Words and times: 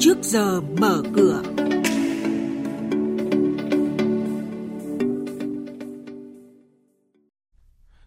trước 0.00 0.18
giờ 0.22 0.60
mở 0.60 1.02
cửa. 1.16 1.42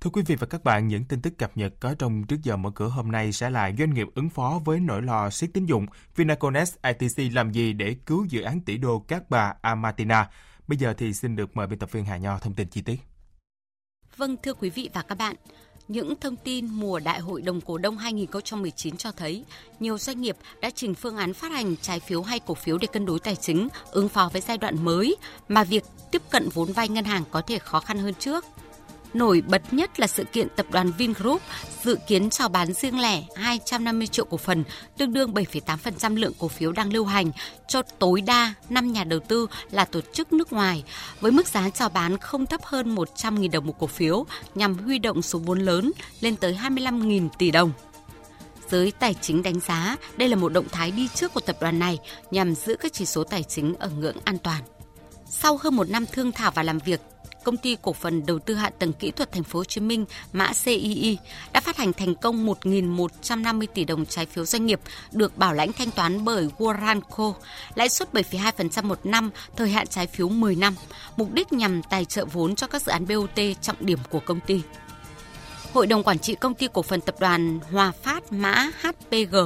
Thưa 0.00 0.10
quý 0.12 0.22
vị 0.26 0.36
và 0.36 0.46
các 0.46 0.64
bạn, 0.64 0.88
những 0.88 1.04
tin 1.04 1.22
tức 1.22 1.38
cập 1.38 1.56
nhật 1.56 1.72
có 1.80 1.94
trong 1.98 2.24
trước 2.24 2.36
giờ 2.42 2.56
mở 2.56 2.70
cửa 2.74 2.88
hôm 2.88 3.12
nay 3.12 3.32
sẽ 3.32 3.50
là 3.50 3.72
doanh 3.78 3.94
nghiệp 3.94 4.06
ứng 4.14 4.30
phó 4.30 4.60
với 4.64 4.80
nỗi 4.80 5.02
lo 5.02 5.30
siết 5.30 5.50
tín 5.54 5.66
dụng, 5.66 5.86
Vinaconex 6.16 6.74
ITC 6.82 7.34
làm 7.34 7.52
gì 7.52 7.72
để 7.72 7.96
cứu 8.06 8.24
dự 8.24 8.42
án 8.42 8.60
tỷ 8.60 8.76
đô 8.76 8.98
Cát 8.98 9.30
Bà 9.30 9.54
Amatina. 9.62 10.30
Bây 10.68 10.78
giờ 10.78 10.94
thì 10.98 11.14
xin 11.14 11.36
được 11.36 11.56
mời 11.56 11.66
biên 11.66 11.78
tập 11.78 11.92
viên 11.92 12.04
Hà 12.04 12.16
Nho 12.16 12.38
thông 12.38 12.54
tin 12.54 12.68
chi 12.68 12.82
tiết. 12.82 13.00
Vâng, 14.16 14.36
thưa 14.42 14.54
quý 14.54 14.70
vị 14.70 14.90
và 14.94 15.02
các 15.02 15.18
bạn, 15.18 15.36
những 15.88 16.14
thông 16.20 16.36
tin 16.36 16.66
mùa 16.66 16.98
Đại 16.98 17.20
hội 17.20 17.42
đồng 17.42 17.60
cổ 17.60 17.78
đông 17.78 17.98
2019 17.98 18.96
cho 18.96 19.12
thấy 19.12 19.44
nhiều 19.80 19.98
doanh 19.98 20.20
nghiệp 20.20 20.36
đã 20.60 20.70
trình 20.70 20.94
phương 20.94 21.16
án 21.16 21.32
phát 21.32 21.52
hành 21.52 21.76
trái 21.76 22.00
phiếu 22.00 22.22
hay 22.22 22.40
cổ 22.40 22.54
phiếu 22.54 22.78
để 22.78 22.86
cân 22.92 23.06
đối 23.06 23.18
tài 23.18 23.36
chính, 23.36 23.68
ứng 23.90 24.08
phó 24.08 24.30
với 24.32 24.42
giai 24.42 24.58
đoạn 24.58 24.84
mới 24.84 25.16
mà 25.48 25.64
việc 25.64 25.84
tiếp 26.10 26.22
cận 26.30 26.48
vốn 26.48 26.72
vay 26.72 26.88
ngân 26.88 27.04
hàng 27.04 27.22
có 27.30 27.42
thể 27.42 27.58
khó 27.58 27.80
khăn 27.80 27.98
hơn 27.98 28.14
trước. 28.18 28.44
Nổi 29.14 29.42
bật 29.46 29.74
nhất 29.74 30.00
là 30.00 30.06
sự 30.06 30.24
kiện 30.24 30.48
tập 30.56 30.66
đoàn 30.70 30.92
Vingroup 30.98 31.42
dự 31.82 31.98
kiến 32.06 32.30
chào 32.30 32.48
bán 32.48 32.72
riêng 32.72 33.00
lẻ 33.00 33.22
250 33.36 34.06
triệu 34.06 34.24
cổ 34.24 34.36
phần, 34.36 34.64
tương 34.98 35.12
đương 35.12 35.32
7,8% 35.32 36.16
lượng 36.16 36.32
cổ 36.38 36.48
phiếu 36.48 36.72
đang 36.72 36.92
lưu 36.92 37.04
hành 37.04 37.30
cho 37.68 37.82
tối 37.82 38.20
đa 38.20 38.54
5 38.68 38.92
nhà 38.92 39.04
đầu 39.04 39.20
tư 39.20 39.46
là 39.70 39.84
tổ 39.84 40.00
chức 40.12 40.32
nước 40.32 40.52
ngoài, 40.52 40.84
với 41.20 41.32
mức 41.32 41.48
giá 41.48 41.70
chào 41.70 41.88
bán 41.88 42.18
không 42.18 42.46
thấp 42.46 42.60
hơn 42.64 42.94
100.000 42.94 43.50
đồng 43.50 43.66
một 43.66 43.78
cổ 43.78 43.86
phiếu 43.86 44.24
nhằm 44.54 44.74
huy 44.74 44.98
động 44.98 45.22
số 45.22 45.38
vốn 45.38 45.60
lớn 45.60 45.92
lên 46.20 46.36
tới 46.36 46.58
25.000 46.62 47.28
tỷ 47.38 47.50
đồng 47.50 47.72
giới 48.70 48.92
tài 48.98 49.14
chính 49.14 49.42
đánh 49.42 49.60
giá 49.60 49.96
đây 50.16 50.28
là 50.28 50.36
một 50.36 50.52
động 50.52 50.66
thái 50.72 50.90
đi 50.90 51.08
trước 51.14 51.34
của 51.34 51.40
tập 51.40 51.56
đoàn 51.60 51.78
này 51.78 51.98
nhằm 52.30 52.54
giữ 52.54 52.76
các 52.80 52.92
chỉ 52.92 53.06
số 53.06 53.24
tài 53.24 53.42
chính 53.42 53.74
ở 53.78 53.88
ngưỡng 53.88 54.16
an 54.24 54.38
toàn. 54.38 54.62
Sau 55.30 55.58
hơn 55.62 55.76
một 55.76 55.90
năm 55.90 56.06
thương 56.12 56.32
thảo 56.32 56.50
và 56.54 56.62
làm 56.62 56.78
việc, 56.78 57.00
công 57.44 57.56
ty 57.56 57.76
cổ 57.82 57.92
phần 57.92 58.26
đầu 58.26 58.38
tư 58.38 58.54
hạ 58.54 58.70
tầng 58.78 58.92
kỹ 58.92 59.10
thuật 59.10 59.32
thành 59.32 59.42
phố 59.42 59.58
Hồ 59.58 59.64
Chí 59.64 59.80
Minh, 59.80 60.04
mã 60.32 60.50
CII 60.64 61.18
đã 61.52 61.60
phát 61.60 61.76
hành 61.76 61.92
thành 61.92 62.14
công 62.14 62.46
1.150 62.46 63.66
tỷ 63.74 63.84
đồng 63.84 64.06
trái 64.06 64.26
phiếu 64.26 64.44
doanh 64.44 64.66
nghiệp 64.66 64.80
được 65.12 65.36
bảo 65.38 65.54
lãnh 65.54 65.72
thanh 65.72 65.90
toán 65.90 66.24
bởi 66.24 66.48
Waranco, 66.58 67.32
lãi 67.74 67.88
suất 67.88 68.12
7,2% 68.12 68.84
một 68.84 69.06
năm, 69.06 69.30
thời 69.56 69.68
hạn 69.68 69.86
trái 69.86 70.06
phiếu 70.06 70.28
10 70.28 70.56
năm, 70.56 70.74
mục 71.16 71.32
đích 71.32 71.52
nhằm 71.52 71.82
tài 71.82 72.04
trợ 72.04 72.24
vốn 72.24 72.54
cho 72.54 72.66
các 72.66 72.82
dự 72.82 72.92
án 72.92 73.06
BOT 73.08 73.40
trọng 73.60 73.76
điểm 73.80 73.98
của 74.10 74.20
công 74.20 74.40
ty. 74.40 74.60
Hội 75.72 75.86
đồng 75.86 76.02
Quản 76.02 76.18
trị 76.18 76.34
Công 76.34 76.54
ty 76.54 76.68
Cổ 76.72 76.82
phần 76.82 77.00
Tập 77.00 77.14
đoàn 77.20 77.60
Hòa 77.72 77.92
Phát 78.02 78.32
mã 78.32 78.70
HPG 78.82 79.36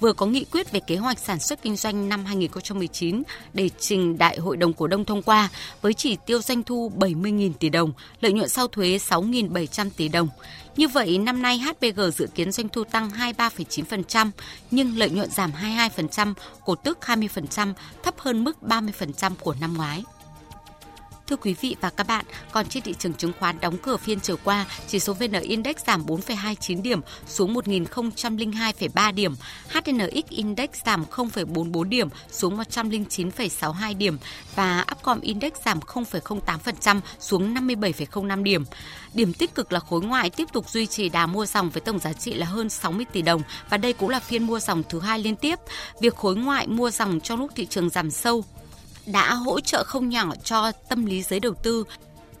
vừa 0.00 0.12
có 0.12 0.26
nghị 0.26 0.44
quyết 0.44 0.72
về 0.72 0.80
kế 0.80 0.96
hoạch 0.96 1.18
sản 1.18 1.40
xuất 1.40 1.62
kinh 1.62 1.76
doanh 1.76 2.08
năm 2.08 2.24
2019 2.24 3.22
để 3.54 3.70
trình 3.78 4.18
Đại 4.18 4.38
hội 4.38 4.56
đồng 4.56 4.72
cổ 4.72 4.86
đông 4.86 5.04
thông 5.04 5.22
qua 5.22 5.48
với 5.82 5.94
chỉ 5.94 6.16
tiêu 6.26 6.42
doanh 6.42 6.62
thu 6.62 6.92
70.000 6.96 7.52
tỷ 7.52 7.68
đồng, 7.68 7.92
lợi 8.20 8.32
nhuận 8.32 8.48
sau 8.48 8.68
thuế 8.68 8.96
6.700 8.96 9.90
tỷ 9.96 10.08
đồng. 10.08 10.28
Như 10.76 10.88
vậy, 10.88 11.18
năm 11.18 11.42
nay 11.42 11.58
HPG 11.58 12.00
dự 12.14 12.26
kiến 12.34 12.52
doanh 12.52 12.68
thu 12.68 12.84
tăng 12.84 13.10
23,9%, 13.10 14.30
nhưng 14.70 14.98
lợi 14.98 15.10
nhuận 15.10 15.30
giảm 15.30 15.52
22%, 15.62 16.34
cổ 16.64 16.74
tức 16.74 16.98
20%, 17.02 17.72
thấp 18.02 18.14
hơn 18.18 18.44
mức 18.44 18.56
30% 18.62 19.32
của 19.40 19.54
năm 19.60 19.74
ngoái. 19.74 20.04
Thưa 21.26 21.36
quý 21.36 21.54
vị 21.60 21.76
và 21.80 21.90
các 21.90 22.06
bạn, 22.06 22.24
còn 22.52 22.66
trên 22.68 22.82
thị 22.82 22.94
trường 22.98 23.14
chứng 23.14 23.32
khoán 23.38 23.60
đóng 23.60 23.76
cửa 23.82 23.96
phiên 23.96 24.20
chiều 24.20 24.36
qua, 24.44 24.66
chỉ 24.86 25.00
số 25.00 25.14
VN 25.14 25.32
Index 25.32 25.76
giảm 25.86 26.06
4,29 26.06 26.82
điểm 26.82 27.00
xuống 27.26 27.54
1.002,3 27.54 29.14
điểm, 29.14 29.34
HNX 29.68 30.28
Index 30.28 30.68
giảm 30.86 31.04
0,44 31.10 31.82
điểm 31.82 32.08
xuống 32.30 32.58
109,62 32.58 33.98
điểm 33.98 34.18
và 34.54 34.84
Upcom 34.92 35.20
Index 35.20 35.52
giảm 35.64 35.80
0,08% 35.80 37.00
xuống 37.20 37.54
57,05 37.54 38.42
điểm. 38.42 38.64
Điểm 39.14 39.32
tích 39.32 39.54
cực 39.54 39.72
là 39.72 39.80
khối 39.80 40.00
ngoại 40.00 40.30
tiếp 40.30 40.48
tục 40.52 40.70
duy 40.70 40.86
trì 40.86 41.08
đà 41.08 41.26
mua 41.26 41.46
dòng 41.46 41.70
với 41.70 41.80
tổng 41.80 41.98
giá 41.98 42.12
trị 42.12 42.34
là 42.34 42.46
hơn 42.46 42.68
60 42.68 43.06
tỷ 43.12 43.22
đồng 43.22 43.42
và 43.70 43.76
đây 43.76 43.92
cũng 43.92 44.08
là 44.08 44.20
phiên 44.20 44.46
mua 44.46 44.60
dòng 44.60 44.82
thứ 44.88 45.00
hai 45.00 45.18
liên 45.18 45.36
tiếp. 45.36 45.58
Việc 46.00 46.16
khối 46.16 46.36
ngoại 46.36 46.66
mua 46.66 46.90
dòng 46.90 47.20
trong 47.20 47.38
lúc 47.38 47.50
thị 47.54 47.66
trường 47.66 47.90
giảm 47.90 48.10
sâu 48.10 48.44
đã 49.06 49.34
hỗ 49.34 49.60
trợ 49.60 49.84
không 49.84 50.08
nhỏ 50.08 50.34
cho 50.44 50.72
tâm 50.88 51.06
lý 51.06 51.22
giới 51.22 51.40
đầu 51.40 51.54
tư. 51.62 51.84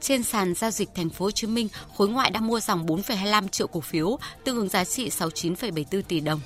Trên 0.00 0.22
sàn 0.22 0.54
giao 0.54 0.70
dịch 0.70 0.88
thành 0.94 1.10
phố 1.10 1.24
Hồ 1.24 1.30
Chí 1.30 1.46
Minh, 1.46 1.68
khối 1.96 2.08
ngoại 2.08 2.30
đã 2.30 2.40
mua 2.40 2.60
dòng 2.60 2.86
4,25 2.86 3.48
triệu 3.48 3.66
cổ 3.66 3.80
phiếu, 3.80 4.18
tương 4.44 4.56
ứng 4.56 4.68
giá 4.68 4.84
trị 4.84 5.08
69,74 5.08 6.02
tỷ 6.02 6.20
đồng. 6.20 6.40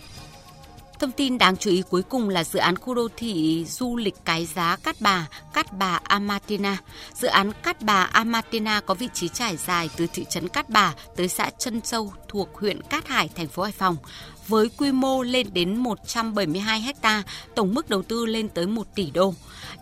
Thông 0.99 1.13
tin 1.13 1.39
đáng 1.39 1.57
chú 1.57 1.71
ý 1.71 1.83
cuối 1.91 2.03
cùng 2.03 2.29
là 2.29 2.45
dự 2.45 2.59
án 2.59 2.77
khu 2.77 2.95
đô 2.95 3.09
thị 3.17 3.65
du 3.69 3.97
lịch 3.97 4.15
cái 4.25 4.47
giá 4.47 4.77
Cát 4.77 4.97
Bà, 5.01 5.29
Cát 5.55 5.73
Bà 5.73 6.01
Amatina. 6.05 6.79
Dự 7.15 7.29
án 7.29 7.53
Cát 7.63 7.83
Bà 7.83 8.03
Amatina 8.03 8.81
có 8.81 8.95
vị 8.95 9.09
trí 9.15 9.29
trải 9.29 9.57
dài 9.57 9.91
từ 9.97 10.07
thị 10.13 10.25
trấn 10.31 10.49
Cát 10.49 10.69
Bà 10.69 10.95
tới 11.17 11.29
xã 11.29 11.51
Trân 11.59 11.81
Châu 11.81 12.13
thuộc 12.29 12.49
huyện 12.55 12.83
Cát 12.83 13.09
Hải, 13.09 13.29
thành 13.35 13.49
phố 13.49 13.63
Hải 13.63 13.73
Phòng 13.73 13.97
với 14.49 14.71
quy 14.79 14.93
mô 14.93 15.23
lên 15.23 15.47
đến 15.53 15.77
172 15.77 16.95
ha, 17.03 17.23
tổng 17.55 17.75
mức 17.75 17.91
đầu 17.91 18.03
tư 18.03 18.27
lên 18.27 18.49
tới 18.49 18.67
1 18.67 18.95
tỷ 18.95 19.11
đô. 19.11 19.35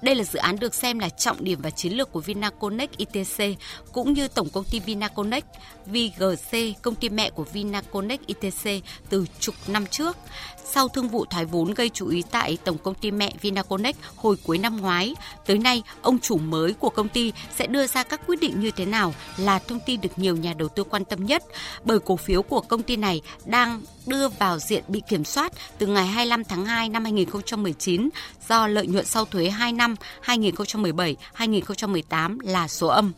Đây 0.02 0.14
là 0.14 0.24
dự 0.24 0.38
án 0.38 0.58
được 0.58 0.74
xem 0.74 0.98
là 0.98 1.08
trọng 1.08 1.44
điểm 1.44 1.60
và 1.62 1.70
chiến 1.70 1.92
lược 1.92 2.12
của 2.12 2.20
Vinaconex 2.20 2.88
ITC 2.96 3.58
cũng 3.92 4.12
như 4.12 4.28
tổng 4.28 4.48
công 4.50 4.64
ty 4.64 4.80
Vinaconex 4.80 5.44
VGC, 5.86 6.82
công 6.82 6.94
ty 6.94 7.08
mẹ 7.08 7.30
của 7.30 7.44
Vinaconex 7.44 8.20
ITC 8.26 8.84
từ 9.08 9.26
chục 9.40 9.54
năm 9.66 9.86
trước. 9.86 10.16
Sau 10.64 10.88
thương 10.88 11.08
vụ 11.08 11.24
thoái 11.24 11.44
vốn 11.44 11.74
gây 11.74 11.88
chú 11.88 12.08
ý 12.08 12.22
tại 12.30 12.58
tổng 12.64 12.78
công 12.78 12.94
ty 12.94 13.10
mẹ 13.10 13.32
Vinaconex 13.40 13.96
hồi 14.16 14.36
cuối 14.44 14.58
năm 14.58 14.80
ngoái, 14.80 15.14
tới 15.46 15.58
nay 15.58 15.82
ông 16.02 16.18
chủ 16.18 16.38
mới 16.38 16.72
của 16.72 16.90
công 16.90 17.08
ty 17.08 17.32
sẽ 17.56 17.66
đưa 17.66 17.86
ra 17.86 18.02
các 18.02 18.20
quyết 18.26 18.40
định 18.40 18.60
như 18.60 18.70
thế 18.70 18.84
nào 18.84 19.14
là 19.36 19.58
thông 19.58 19.80
tin 19.86 20.00
được 20.00 20.18
nhiều 20.18 20.36
nhà 20.36 20.52
đầu 20.52 20.68
tư 20.68 20.84
quan 20.84 21.04
tâm 21.04 21.26
nhất 21.26 21.44
bởi 21.84 21.98
cổ 21.98 22.16
phiếu 22.16 22.42
của 22.42 22.60
công 22.60 22.82
ty 22.82 22.96
này 22.96 23.20
đang 23.44 23.80
đưa 24.06 24.28
vào 24.28 24.58
diện 24.58 24.84
bị 24.88 25.02
kiểm 25.08 25.24
soát 25.24 25.52
từ 25.78 25.86
ngày 25.86 26.06
25 26.06 26.44
tháng 26.44 26.64
2 26.64 26.88
năm 26.88 27.04
2019 27.04 28.08
do 28.48 28.66
lợi 28.66 28.86
nhuận 28.86 29.04
sau 29.06 29.24
thuế 29.24 29.50
2 29.50 29.65
năm 29.72 29.94
2017-2018 30.24 32.38
là 32.42 32.68
số 32.68 32.86
âm. 32.86 33.12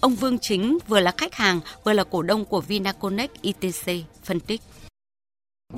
Ông 0.00 0.14
Vương 0.14 0.38
Chính 0.38 0.78
vừa 0.88 1.00
là 1.00 1.12
khách 1.18 1.34
hàng 1.34 1.60
vừa 1.84 1.92
là 1.92 2.04
cổ 2.04 2.22
đông 2.22 2.44
của 2.44 2.60
Vinaconex 2.60 3.30
ITC 3.42 3.90
phân 4.24 4.40
tích. 4.40 4.60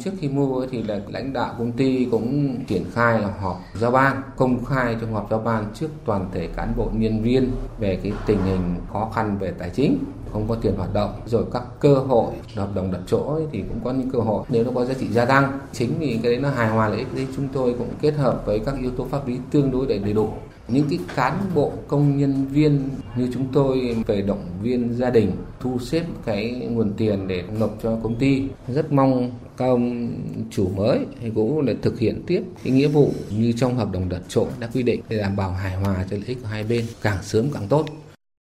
Trước 0.05 0.11
khi 0.21 0.29
mua 0.29 0.67
thì 0.71 0.83
là 0.83 1.01
lãnh 1.09 1.33
đạo 1.33 1.55
công 1.59 1.73
ty 1.73 2.07
cũng 2.11 2.59
triển 2.67 2.85
khai 2.95 3.21
là 3.21 3.35
họp 3.41 3.61
giao 3.75 3.91
ban, 3.91 4.23
công 4.37 4.65
khai 4.65 4.97
trong 5.01 5.13
họp 5.13 5.31
giao 5.31 5.41
ban 5.41 5.67
trước 5.75 5.89
toàn 6.05 6.31
thể 6.35 6.49
cán 6.57 6.73
bộ 6.77 6.91
nhân 6.93 7.23
viên 7.23 7.51
về 7.79 8.01
cái 8.03 8.13
tình 8.27 8.45
hình 8.45 8.75
khó 8.93 9.11
khăn 9.15 9.39
về 9.39 9.53
tài 9.59 9.71
chính 9.71 9.99
không 10.37 10.49
có 10.49 10.55
tiền 10.55 10.75
hoạt 10.77 10.95
động. 10.95 11.21
Rồi 11.27 11.45
các 11.53 11.63
cơ 11.81 11.95
hội 11.95 12.33
hợp 12.55 12.75
đồng 12.75 12.93
đặt 12.93 13.01
chỗ 13.07 13.35
ấy, 13.35 13.43
thì 13.53 13.63
cũng 13.69 13.81
có 13.85 13.93
những 13.93 14.11
cơ 14.11 14.19
hội. 14.19 14.45
Nếu 14.49 14.65
nó 14.65 14.71
có 14.75 14.85
giá 14.85 14.95
trị 14.95 15.07
gia 15.11 15.25
tăng 15.25 15.59
chính 15.73 15.99
vì 15.99 16.19
cái 16.23 16.33
đấy 16.33 16.41
nó 16.41 16.51
hài 16.51 16.69
hòa 16.69 16.89
lợi 16.89 16.99
ích 16.99 17.15
đấy 17.15 17.27
chúng 17.37 17.49
tôi 17.53 17.75
cũng 17.79 17.89
kết 18.01 18.15
hợp 18.15 18.43
với 18.47 18.59
các 18.59 18.75
yếu 18.81 18.91
tố 18.91 19.05
pháp 19.05 19.29
lý 19.29 19.39
tương 19.51 19.71
đối 19.71 19.87
để 19.87 19.99
đầy 19.99 20.13
đủ. 20.13 20.29
Những 20.69 20.87
cái 20.91 20.99
cán 21.17 21.39
bộ 21.55 21.73
công 21.89 22.19
nhân 22.19 22.47
viên 22.47 22.89
như 23.17 23.29
chúng 23.35 23.47
tôi 23.53 23.97
về 24.07 24.23
động 24.23 24.45
viên 24.63 24.95
gia 24.95 25.11
đình 25.11 25.33
thu 25.61 25.79
xếp 25.79 26.05
cái 26.25 26.51
nguồn 26.71 26.93
tiền 26.97 27.29
để 27.29 27.43
nộp 27.59 27.79
cho 27.83 27.99
công 28.03 28.17
ty 28.17 28.43
rất 28.69 28.93
mong 28.93 29.31
các 29.57 29.67
ông 29.67 30.13
chủ 30.51 30.69
mới 30.77 30.99
thì 31.21 31.31
cũng 31.35 31.65
để 31.65 31.77
thực 31.83 31.99
hiện 31.99 32.23
tiếp 32.27 32.43
cái 32.65 32.73
nghĩa 32.73 32.89
vụ 32.89 33.11
như 33.31 33.53
trong 33.53 33.77
hợp 33.77 33.93
đồng 33.93 34.09
đặt 34.09 34.23
chỗ 34.29 34.47
đã 34.61 34.69
quy 34.75 34.83
định 34.83 35.01
để 35.09 35.19
đảm 35.19 35.37
bảo 35.37 35.51
hài 35.51 35.77
hòa 35.77 36.05
cho 36.11 36.17
lợi 36.17 36.27
ích 36.27 36.39
của 36.43 36.49
hai 36.49 36.65
bên 36.65 36.85
càng 37.03 37.19
sớm 37.23 37.47
càng 37.55 37.67
tốt. 37.69 37.87